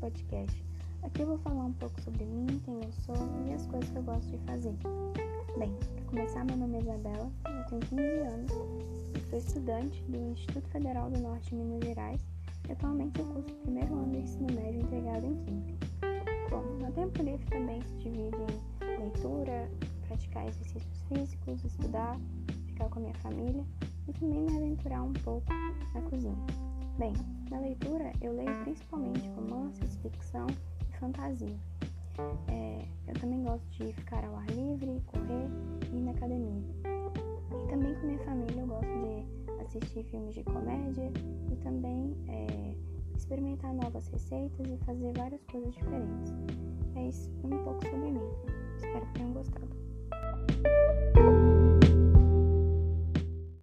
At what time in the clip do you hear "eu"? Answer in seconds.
1.22-1.26, 2.74-2.92, 3.96-4.02, 7.46-7.64, 13.20-13.26, 28.20-28.32, 33.06-33.14, 38.60-38.66